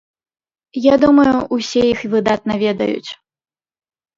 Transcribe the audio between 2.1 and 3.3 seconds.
выдатна ведаюць.